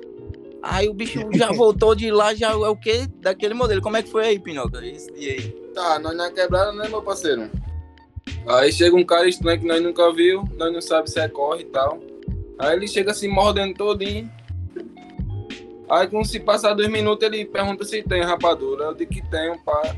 [0.63, 3.07] Aí o bicho já voltou de lá, já é o quê?
[3.21, 3.83] Daquele modelo.
[3.83, 4.85] Como é que foi aí, Pinoca?
[4.87, 5.51] Esse dia aí?
[5.75, 7.51] Tá, nós na quebrada, né, meu parceiro?
[8.47, 11.63] Aí chega um cara estranho que nós nunca viu, nós não sabe se é corre
[11.63, 11.99] e tal.
[12.59, 14.31] Aí ele chega assim mordendo todinho.
[15.91, 18.85] Aí quando se passar dois minutos, ele pergunta se tem rapadura.
[18.85, 19.97] Eu digo que tem, pá.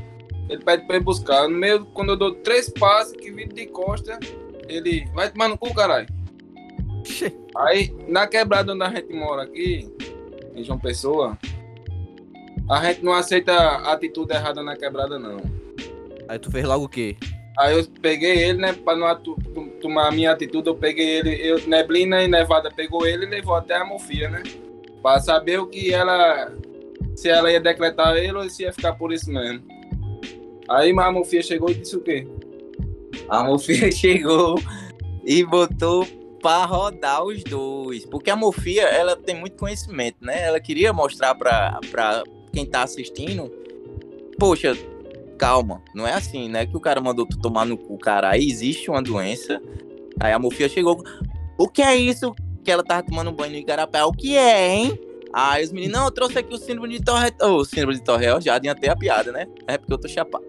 [0.49, 1.47] Ele pede pra ir buscar.
[1.47, 4.19] No meio, quando eu dou três passos, que viro de costa,
[4.67, 6.07] ele vai tomar no cu, caralho.
[7.55, 9.89] Aí, na quebrada onde a gente mora aqui,
[10.55, 11.37] em João Pessoa,
[12.69, 13.53] a gente não aceita
[13.91, 15.37] atitude errada na quebrada, não.
[16.27, 17.15] Aí tu fez logo o quê?
[17.57, 19.15] Aí eu peguei ele, né, pra não
[19.79, 23.55] tomar a minha atitude, eu peguei ele, eu, Neblina e Nevada pegou ele e levou
[23.55, 24.43] até a Mofia, né?
[25.01, 26.51] Pra saber o que ela.
[27.15, 29.63] Se ela ia decretar ele ou se ia ficar por isso mesmo.
[30.67, 32.27] Aí a Mofia chegou e disse o quê?
[33.29, 34.59] A Mofia chegou
[35.23, 36.05] e botou
[36.45, 38.05] pra rodar os dois.
[38.05, 40.43] Porque a Mofia, ela tem muito conhecimento, né?
[40.43, 41.79] Ela queria mostrar pra
[42.53, 43.51] quem tá assistindo.
[44.37, 44.77] Poxa,
[45.39, 46.67] calma, não é assim, né?
[46.67, 48.29] Que o cara mandou tu tomar no cu, cara.
[48.29, 49.59] Aí existe uma doença.
[50.19, 51.03] Aí a Mofia chegou.
[51.57, 52.35] O que é isso?
[52.63, 54.03] Que ela tava tomando banho no Igarapé.
[54.03, 54.99] O que é, hein?
[55.33, 57.33] Aí os meninos, não, eu trouxe aqui o síndrome de Torre.
[57.41, 59.47] Ô, síndrome de Torre, ó, já adiantei a piada, né?
[59.65, 60.45] É porque eu tô chapado.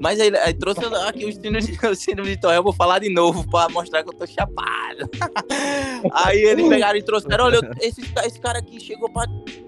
[0.00, 3.00] Mas aí, aí trouxe aqui o síndrome, de, o síndrome de Torre, eu vou falar
[3.00, 5.10] de novo pra mostrar que eu tô chapado.
[6.12, 9.26] aí eles pegaram e trouxeram, olha, esse, esse cara aqui chegou pra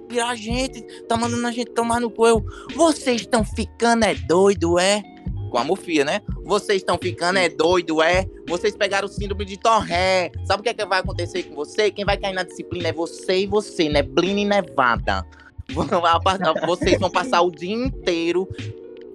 [0.09, 2.27] tirar a gente, tá mandando a gente tomar no cu.
[2.27, 5.03] Eu, vocês estão ficando é doido, é?
[5.51, 6.21] Com a mofia, né?
[6.45, 8.25] Vocês estão ficando é doido, é?
[8.47, 10.31] Vocês pegaram o síndrome de Torré.
[10.45, 11.91] Sabe o que, é que vai acontecer com você?
[11.91, 15.27] Quem vai cair na disciplina é você e você, Neblina e Nevada.
[16.67, 18.49] Vocês vão passar o dia inteiro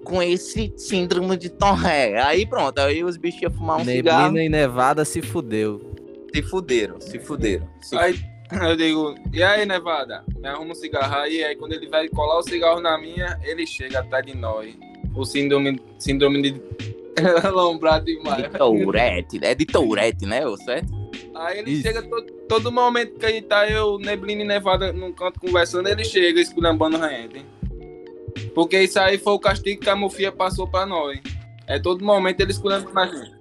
[0.06, 2.22] com esse síndrome de Torré.
[2.22, 4.32] Aí pronto, aí os bichos iam fumar um cigarro.
[4.32, 5.80] Neblina e Nevada se fudeu.
[6.32, 7.68] Se fuderam, se fuderam.
[7.82, 8.14] Se Aí
[8.62, 10.24] eu digo, e aí, Nevada?
[10.38, 11.42] Me arruma um cigarro aí.
[11.42, 14.72] Aí quando ele vai colar o cigarro na minha, ele chega atrás de nós.
[15.14, 16.62] O síndrome, síndrome de
[17.42, 18.44] alombrado demais.
[18.44, 20.94] De Tourette, é de Tourette, né, certo?
[21.34, 21.82] Aí ele Isso.
[21.82, 25.88] chega todo, todo momento que a gente tá, eu, Neblina e Nevada num canto conversando,
[25.88, 27.44] ele chega esculhambando gente.
[28.54, 31.20] Porque isso aí foi o castigo que a Mofia passou pra nós.
[31.66, 33.36] É todo momento ele esculhambando a gente.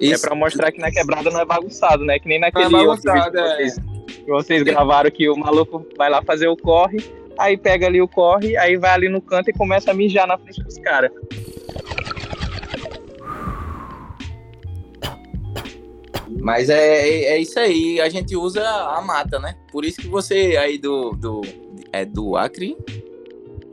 [0.00, 2.18] É pra mostrar que na quebrada não é bagunçado, né?
[2.18, 3.56] Que nem naquele Não é bagunçado, que é.
[3.56, 3.76] vocês,
[4.26, 6.98] vocês gravaram que o maluco vai lá fazer o corre,
[7.38, 10.38] aí pega ali o corre, aí vai ali no canto e começa a mijar na
[10.38, 11.10] frente dos caras.
[16.40, 19.56] Mas é, é, é isso aí, a gente usa a mata, né?
[19.72, 21.40] Por isso que você aí do, do,
[21.92, 22.76] é do Acre,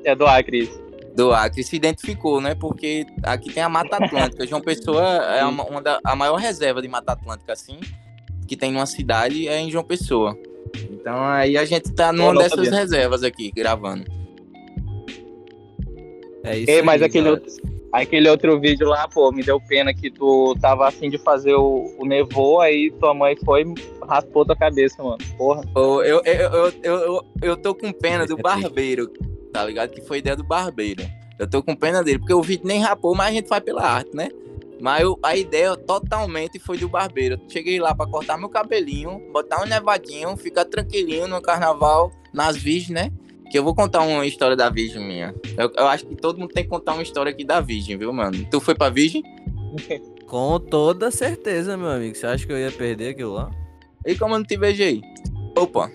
[0.03, 0.69] É do Acre.
[1.15, 2.55] do Acre se identificou, né?
[2.55, 4.45] Porque aqui tem a Mata Atlântica.
[4.45, 7.79] João Pessoa é uma, uma da, a maior reserva de Mata Atlântica, assim,
[8.47, 10.37] que tem numa cidade, é em João Pessoa.
[10.91, 12.79] Então aí a gente tá numa dessas sabia.
[12.79, 14.05] reservas aqui, gravando.
[16.43, 17.51] É isso Ei, mas aí, aquele outro,
[17.91, 21.95] aquele outro vídeo lá, pô, me deu pena que tu tava afim de fazer o,
[21.97, 23.73] o nevô, aí tua mãe foi e
[24.05, 25.19] raspou tua cabeça, mano.
[25.37, 25.63] Porra.
[25.75, 29.09] Ô, Eu, eu, eu, eu, eu, tô com pena do barbeiro,
[29.53, 29.91] tá ligado?
[29.91, 31.03] Que foi ideia do barbeiro.
[31.39, 33.83] Eu tô com pena dele, porque o vídeo nem rapou, mas a gente faz pela
[33.83, 34.29] arte, né?
[34.81, 37.35] Mas eu- a ideia totalmente foi do barbeiro.
[37.35, 42.57] Eu cheguei lá pra cortar meu cabelinho, botar um nevadinho, ficar tranquilinho no carnaval, nas
[42.57, 43.11] virgens, né?
[43.49, 45.33] Que eu vou contar uma história da virgem minha.
[45.57, 48.11] Eu, eu acho que todo mundo tem que contar uma história aqui da virgem, viu,
[48.11, 48.45] mano?
[48.49, 49.23] Tu foi pra virgem?
[50.27, 52.15] Com toda certeza, meu amigo.
[52.15, 53.51] Você acha que eu ia perder aquilo lá?
[54.05, 55.01] E como eu não te beijei?
[55.55, 55.91] Opa,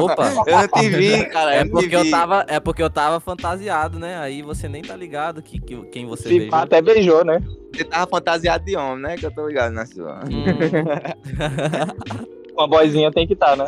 [0.00, 0.30] Opa!
[0.46, 1.54] eu não te vi, cara.
[1.54, 4.18] É eu não te porque eu tava, é porque eu tava fantasiado, né?
[4.18, 6.54] Aí você nem tá ligado que, que quem você Se beijou.
[6.54, 7.42] até beijou, né?
[7.74, 9.16] Você tava fantasiado de homem, né?
[9.16, 10.20] Que eu tô ligado na sua.
[10.24, 10.44] Hum,
[12.54, 13.66] Uma boizinha tem que estar, né?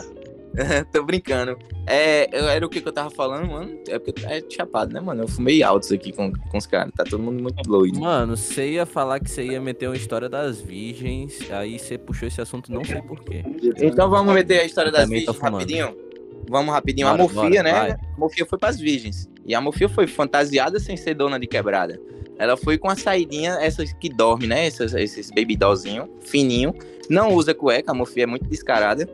[0.92, 1.58] tô brincando.
[1.86, 3.78] É, eu- era o que que eu tava falando, mano?
[3.88, 5.22] É porque é chapado, né, mano?
[5.24, 6.92] Eu fumei altos aqui com, com os caras.
[6.96, 7.98] Tá todo mundo muito doido.
[8.00, 12.28] Mano, você ia falar que você ia meter uma história das virgens, aí você puxou
[12.28, 13.44] esse assunto, não sei porquê.
[13.80, 15.96] Então vamos meter a história das virgens rapidinho.
[16.48, 17.06] Vamos rapidinho.
[17.08, 17.72] Bora, a Mofia, bora, né?
[17.72, 17.90] vai.
[17.92, 19.28] A Mofia foi pras virgens.
[19.46, 21.98] E a Mofia foi fantasiada sem ser dona de quebrada.
[22.38, 24.66] Ela foi com a saidinha, essas que dorme, né?
[24.66, 26.74] Essas, esses baby dollzinho, fininho.
[27.08, 29.08] Não usa cueca, a Mofia é muito descarada.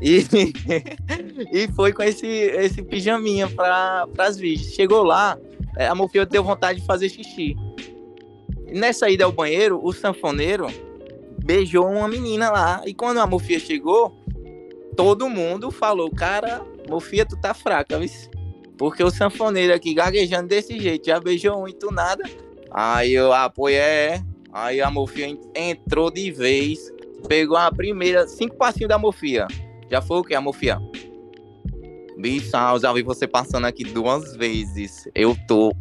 [0.00, 0.24] E,
[1.52, 4.74] e foi com esse, esse pijaminha pra, pras virgens.
[4.74, 5.38] Chegou lá,
[5.76, 7.56] é, a Mofia deu vontade de fazer xixi.
[8.72, 10.66] Nessa ida ao banheiro, o sanfoneiro
[11.44, 12.82] beijou uma menina lá.
[12.86, 14.16] E quando a Mofia chegou,
[14.96, 18.08] todo mundo falou, cara, Mofia, tu tá fraca, viu?
[18.78, 22.24] Porque o sanfoneiro aqui gaguejando desse jeito, já beijou um e tu nada.
[22.70, 24.22] Aí eu apoiei, é.
[24.52, 26.90] Aí a Mofia en- entrou de vez,
[27.28, 29.46] pegou a primeira, cinco passinhos da Mofia.
[29.90, 30.78] Já foi o que, a Mofia?
[32.18, 35.08] Bicho, eu já vi você passando aqui duas vezes.
[35.14, 35.72] Eu tô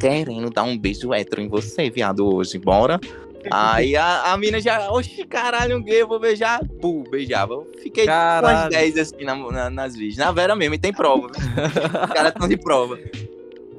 [0.00, 2.58] querendo dar um beijo hétero em você, viado, hoje.
[2.58, 2.98] Bora?
[3.50, 6.60] Aí a, a mina já, oxe, caralho, um gay, eu vou beijar.
[6.80, 7.54] Pum, beijava.
[7.54, 8.70] Eu fiquei com umas Caralho.
[8.70, 10.18] 10 assim na- na- nas vídeos.
[10.18, 11.28] Na Vera mesmo, e tem prova.
[11.28, 12.98] Os caras estão de prova.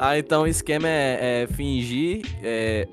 [0.04, 2.24] Ah, então o esquema é, é fingir.
[2.42, 2.88] é,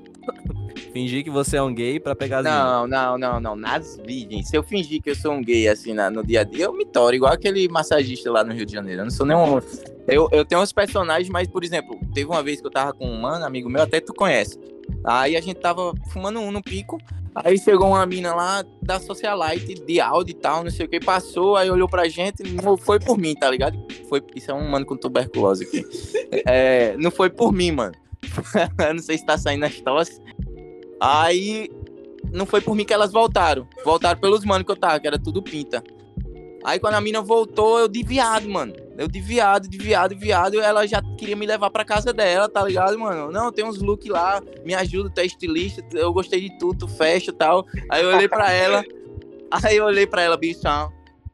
[0.99, 2.43] fingir que você é um gay pra pegar as.
[2.45, 3.55] Não, não, não, não.
[3.55, 4.49] Nas virgens.
[4.49, 6.73] Se eu fingir que eu sou um gay assim na- no dia a dia, eu
[6.73, 9.01] me toro, igual aquele massagista lá no Rio de Janeiro.
[9.01, 9.59] Eu não sou nenhum.
[10.07, 13.05] Eu, eu tenho uns personagens, mas, por exemplo, teve uma vez que eu tava com
[13.07, 14.59] um mano, amigo meu, até tu conhece.
[15.03, 16.97] Aí a gente tava fumando um no pico.
[17.35, 20.99] Aí chegou uma mina lá da Socialite, de áudio e tal, não sei o que,
[20.99, 23.77] passou, aí olhou pra gente, não foi por mim, tá ligado?
[24.09, 25.85] Foi, isso é um mano com tuberculose aqui.
[26.45, 27.93] É, não foi por mim, mano.
[28.93, 30.19] Não sei se tá saindo as tosse.
[30.99, 31.69] Aí
[32.31, 33.67] não foi por mim que elas voltaram.
[33.83, 35.83] Voltaram pelos manos que eu tava, que era tudo pinta.
[36.63, 38.73] Aí quando a mina voltou, eu de viado, mano.
[38.97, 40.59] Eu de viado, de viado, de viado.
[40.59, 43.31] Ela já queria me levar pra casa dela, tá ligado, mano?
[43.31, 46.87] Não, tem uns look lá, me ajuda, tu é estilista, eu gostei de tudo, tu
[46.87, 47.65] fecha e tal.
[47.89, 48.83] Aí eu olhei pra ela,
[49.51, 50.91] aí eu olhei pra ela, bichão.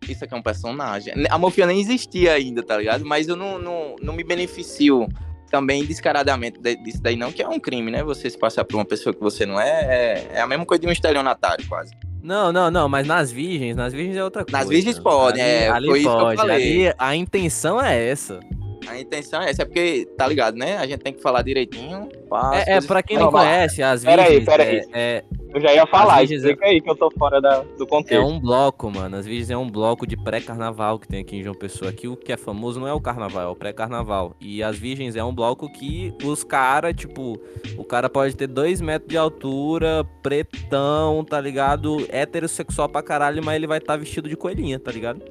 [0.07, 1.13] Isso aqui é um personagem.
[1.29, 3.03] A Mofia nem existia ainda, tá ligado?
[3.03, 5.07] Mas eu não, não, não me beneficio
[5.55, 8.03] também descaradamente de- disso daí, não, que é um crime, né?
[8.03, 10.81] Você se passar por uma pessoa que você não é, é, é a mesma coisa
[10.81, 11.93] de um estelionatário, quase.
[12.21, 14.57] Não, não, não, mas nas virgens, nas virgens é outra coisa.
[14.57, 16.35] Nas virgens podem, é, ali foi isso que eu pode.
[16.37, 16.87] falei.
[16.87, 18.39] Ali a intenção é essa.
[18.87, 20.77] A intenção é essa, é porque, tá ligado, né?
[20.77, 22.09] A gente tem que falar direitinho.
[22.29, 24.85] pá, É, é pra quem Não, não conhece, as virgens pera é, aí.
[24.93, 25.23] é-
[25.55, 28.25] Eu já ia falar, explica aí que eu tô fora da, do É contexto.
[28.27, 29.15] um bloco, mano.
[29.15, 31.91] As Virgens é um bloco de pré-carnaval que tem aqui em João Pessoa.
[31.91, 34.35] Aqui o que é famoso não é o carnaval, é o pré-carnaval.
[34.41, 37.39] E as Virgens é um bloco que os caras, tipo,
[37.77, 42.05] o cara pode ter dois metros de altura, pretão, tá ligado?
[42.09, 45.21] Heterossexual pra caralho, mas ele vai estar vestido de coelhinha, tá ligado?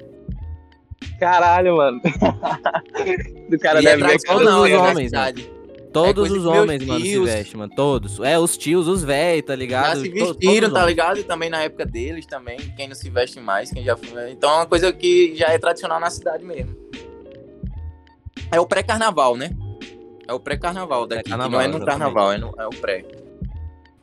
[1.19, 2.01] Caralho, mano.
[3.47, 5.54] do cara E é deve ver os aí na homens, cidade.
[6.03, 7.73] Todos coisa os homens, mano, se tios- vestem, mano.
[7.75, 8.19] Todos.
[8.19, 9.95] É, os tios, os velhos, tá ligado?
[9.95, 11.19] Já se vestiram, tá ligado?
[11.19, 14.31] E também na época deles também, quem não se veste mais, quem já foi.
[14.31, 16.75] Então é uma coisa que já é tradicional na cidade mesmo.
[18.51, 19.49] É o pré-carnaval, né?
[20.27, 23.03] É o pré-carnaval daqui, que não é no carnaval, é, no- é o pré.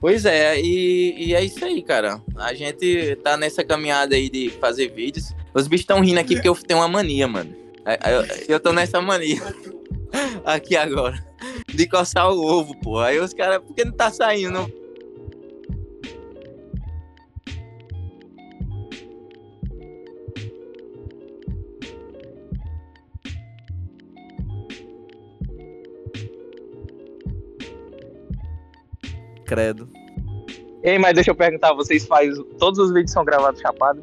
[0.00, 2.20] Pois é, e, e é isso aí, cara.
[2.36, 5.32] A gente tá nessa caminhada aí de fazer vídeos.
[5.54, 7.54] Os bichos estão rindo aqui porque eu tenho uma mania, mano.
[7.84, 9.40] É, Eu, eu tô nessa mania.
[10.44, 11.24] Aqui agora.
[11.74, 12.98] De coçar o ovo, pô.
[12.98, 14.52] Aí os caras, por que não tá saindo?
[14.52, 14.82] Não?
[29.46, 29.88] Credo.
[30.82, 32.42] Ei, mas deixa eu perguntar, vocês fazem.
[32.58, 34.02] Todos os vídeos são gravados chapado?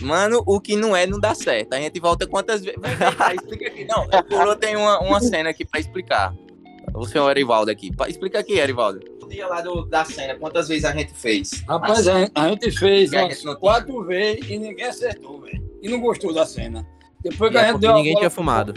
[0.00, 1.72] Mano, o que não é, não dá certo.
[1.72, 2.78] A gente volta quantas vezes.
[3.34, 3.84] Explica aqui.
[3.86, 6.34] Não, o Coroa tem uma, uma cena aqui pra explicar.
[6.96, 7.90] O senhor Erivaldo aqui.
[8.08, 9.00] Explica aqui, Erivaldo.
[9.22, 11.62] O dia lá do, da cena, quantas vezes a gente fez?
[11.68, 15.62] Rapaz, a, a gente fez a gente quatro vezes e ninguém acertou, velho.
[15.82, 16.86] E não gostou da cena.
[17.22, 18.74] Depois E que a é gente porque deu ninguém bola- tinha fumado.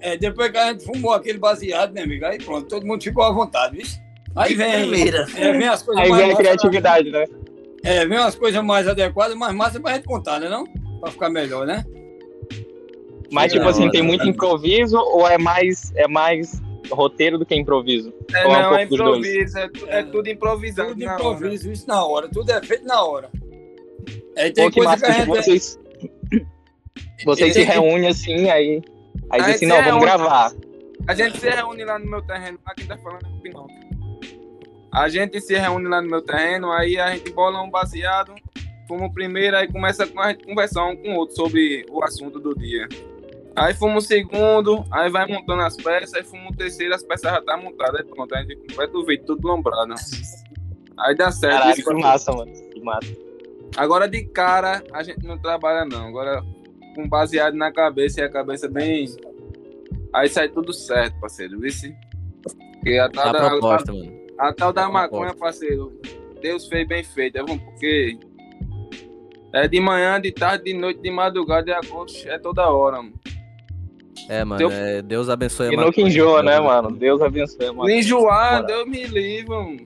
[0.00, 3.22] É, depois que a gente fumou aquele baseado, meu amigo, aí pronto, todo mundo ficou
[3.22, 3.86] à vontade, viu?
[4.34, 5.26] Aí vem, Primeira.
[5.36, 7.24] é, vem as coisas Aí mais vem a criatividade, né?
[7.84, 10.64] É, vem umas coisas mais adequadas, mais massa pra gente contar, né não?
[11.00, 11.84] Pra ficar melhor, né?
[13.32, 14.30] Mas, tipo assim, tem muito né?
[14.30, 18.12] improviso ou é mais, é mais roteiro do que improviso?
[18.34, 19.26] É, Ou é um não, é dos dois?
[19.26, 20.88] improviso, é, é tudo improvisado.
[20.90, 21.22] Tudo na hora.
[21.22, 23.30] improviso, isso na hora, tudo é feito na hora.
[24.36, 25.26] Aí Pô, tem que coisa que a gente.
[25.26, 25.78] vocês,
[27.24, 28.82] vocês se que- reúnem assim, aí,
[29.30, 30.52] aí diz assim, não, vamos gravar.
[31.08, 33.76] A gente se reúne lá no meu terreno, lá quem tá falando é o Pinóquio.
[34.92, 38.34] A gente se reúne lá no meu terreno, aí a gente bola um baseado,
[38.88, 42.02] fuma o primeiro, aí começa com a gente conversar um com o outro sobre o
[42.02, 42.88] assunto do dia.
[43.56, 47.30] Aí fuma o segundo, aí vai montando as peças, aí fuma o terceiro, as peças
[47.30, 49.94] já tá montadas, aí pronto, a gente completa o vídeo tudo lombrado.
[50.98, 51.54] Aí dá certo.
[51.54, 52.52] Caralho, isso que massa, mano.
[52.52, 53.16] Que massa.
[53.76, 56.08] Agora de cara a gente não trabalha não.
[56.08, 56.42] Agora
[56.94, 59.06] com baseado na cabeça e a cabeça bem.
[60.12, 61.58] Aí sai tudo certo, parceiro.
[61.58, 61.94] Vice?
[62.74, 64.20] Porque a tal, A da, proposta, mano.
[64.38, 66.00] a, a tal da maconha, parceiro,
[66.40, 68.18] Deus fez bem feito, é bom, porque
[69.52, 73.12] é de manhã, de tarde, de noite, de madrugada, é, agosto, é toda hora, mano.
[74.28, 76.90] É, mano, Deu- é, Deus abençoe a E nunca enjoa, né, Deus mano?
[76.92, 77.84] Deus abençoe, mano.
[77.84, 78.64] Nem enjoar.
[78.64, 79.76] Deus me livre, mano.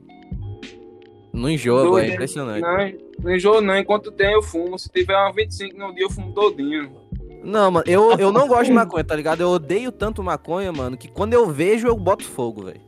[1.32, 2.60] Não enjoa, é impressionante.
[2.60, 2.92] Não,
[3.24, 4.78] não enjoo não, enquanto tem eu fumo.
[4.78, 6.92] Se tiver uma 25 no dia, eu fumo todinho.
[7.42, 9.40] Não, mano, eu, eu não gosto de maconha, tá ligado?
[9.42, 12.80] Eu odeio tanto maconha, mano, que quando eu vejo, eu boto fogo, velho.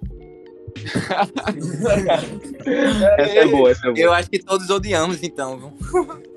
[3.19, 3.99] Essa é boa, essa é boa.
[3.99, 5.73] Eu acho que todos odiamos, então, viu?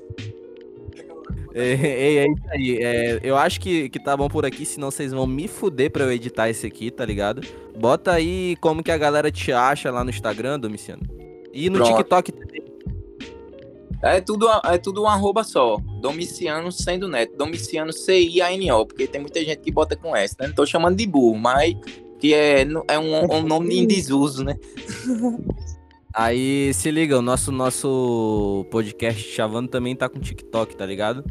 [1.54, 2.78] É, é, isso aí.
[2.82, 6.04] É, eu acho que, que tá bom por aqui, senão vocês vão me fuder pra
[6.04, 7.42] eu editar esse aqui, tá ligado?
[7.76, 11.02] Bota aí como que a galera te acha lá no Instagram, Domiciano.
[11.52, 11.96] E no Pronto.
[11.96, 12.70] TikTok também.
[14.02, 15.76] É tudo, é tudo um arroba só.
[16.00, 17.36] Domiciano sendo neto.
[17.36, 18.86] Domiciano C-I-A-N-O.
[18.86, 20.46] Porque tem muita gente que bota com S, né?
[20.46, 21.74] Não tô chamando de burro, mas
[22.18, 24.56] que é, é um, um nome em desuso, né?
[26.12, 31.24] Aí se liga, o nosso, nosso podcast Chavando também tá com TikTok, tá ligado?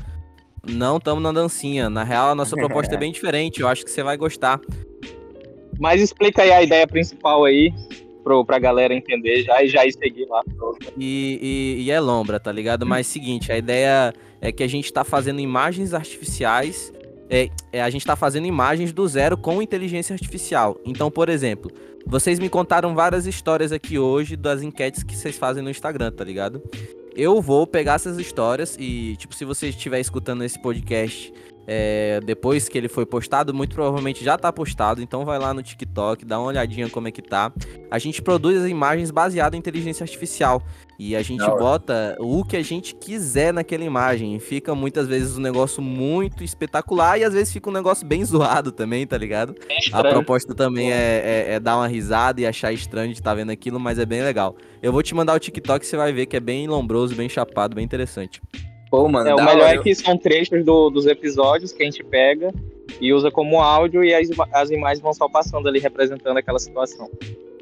[0.70, 1.90] Não tamo na dancinha.
[1.90, 3.62] Na real, a nossa proposta é bem diferente.
[3.62, 4.60] Eu acho que você vai gostar.
[5.80, 7.74] Mas explica aí a ideia principal aí,
[8.24, 10.42] pro, pra galera entender já e já ir seguir lá.
[10.98, 12.86] E, e- e é lombra, tá ligado?
[12.86, 16.92] Mas seguinte, a ideia é que a gente tá fazendo imagens artificiais.
[17.30, 20.80] É, é, a gente tá fazendo imagens do zero com inteligência artificial.
[20.84, 21.70] Então, por exemplo,
[22.10, 26.24] vocês me contaram várias histórias aqui hoje das enquetes que vocês fazem no Instagram, tá
[26.24, 26.60] ligado?
[27.16, 31.32] Eu vou pegar essas histórias e, tipo, se você estiver escutando esse podcast
[31.72, 35.04] é, depois que ele foi postado, muito provavelmente já tá postado.
[35.04, 37.52] Então vai lá no TikTok, dá uma olhadinha como é que tá.
[37.92, 40.64] A gente produz as imagens baseadas em inteligência artificial.
[40.98, 44.36] E a gente bota o que a gente quiser naquela imagem.
[44.36, 48.26] E Fica muitas vezes um negócio muito espetacular e às vezes fica um negócio bem
[48.26, 49.56] zoado também, tá ligado?
[49.70, 50.10] A Estranho.
[50.16, 50.96] proposta também é,
[51.50, 54.22] é- é dar uma risada e achar estranho de estar vendo aquilo, mas é bem
[54.24, 54.58] legal.
[54.82, 57.76] Eu vou te mandar o TikTok, você vai ver que é bem lombroso, bem chapado,
[57.76, 58.42] bem interessante.
[58.90, 59.76] Pô, mano, É, o melhor hora.
[59.76, 62.52] é que são trechos do- dos episódios que a gente pega
[63.00, 67.10] e usa como áudio e as, as imagens vão só passando ali representando aquela situação.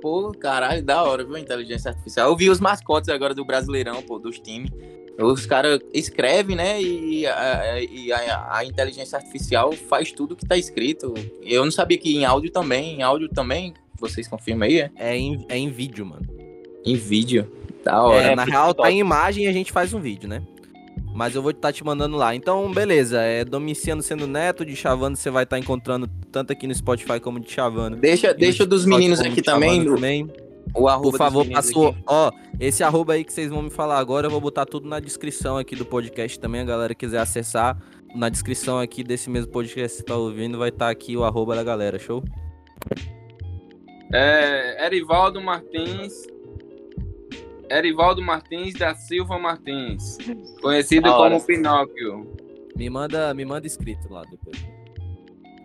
[0.02, 1.38] Pô, caralho, da hora, viu?
[1.38, 2.30] Inteligência artificial.
[2.30, 4.72] Eu vi os mascotes agora do Brasileirão, pô, dos times.
[5.20, 6.80] Os caras escrevem, né?
[6.82, 11.14] E, a, e a, a inteligência artificial faz tudo que tá escrito.
[11.42, 14.92] Eu não sabia que em áudio também, em áudio também, vocês confirmam aí, é?
[14.96, 16.22] É em, é em vídeo, mano.
[16.86, 17.52] Em vídeo.
[17.84, 18.22] Da hora.
[18.22, 18.94] É, na real, tá TikTok.
[18.94, 20.44] em imagem e a gente faz um vídeo, né?
[21.14, 22.36] Mas eu vou estar te mandando lá.
[22.36, 23.22] Então, beleza.
[23.22, 27.40] É Domiciano sendo neto, de Chavando você vai estar encontrando tanto aqui no Spotify como
[27.40, 27.98] de Chavando.
[27.98, 30.32] Deixa, deixa dos meninos aqui também, também.
[30.76, 31.90] o arroba Por favor, passou.
[31.90, 32.04] aqui.
[32.06, 35.00] Ó, esse arroba aí que vocês vão me falar agora, eu vou botar tudo na
[35.00, 36.62] descrição aqui do podcast também.
[36.62, 37.78] A galera quiser acessar.
[38.16, 41.56] Na descrição aqui desse mesmo podcast que você tá ouvindo, vai estar aqui o arroba
[41.56, 42.24] da galera, show?
[44.14, 46.26] É, Erivaldo Martins.
[47.70, 50.18] Erivaldo Martins da Silva Martins.
[50.62, 51.36] Conhecido hora.
[51.36, 52.28] como Pinóquio.
[52.76, 54.66] Me manda, me manda escrito lá depois.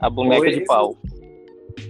[0.00, 0.64] A boneca de Oi.
[0.64, 0.96] pau.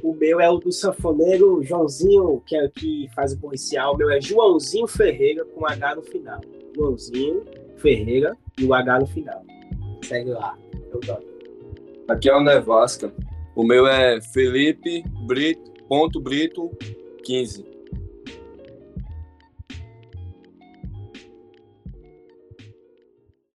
[0.02, 3.94] O meu é o do sanfoneiro Joãozinho, que é o que faz o policial.
[3.94, 6.40] O meu é Joãozinho Ferreira com H no final.
[6.74, 7.42] Joãozinho
[7.76, 9.44] Ferreira e o H no final.
[10.04, 10.56] Segue lá.
[10.92, 11.24] Eu toco.
[12.08, 13.12] Aqui é o Nevasca.
[13.54, 16.70] O meu é Felipe Brito, ponto Brito
[17.24, 17.71] 15.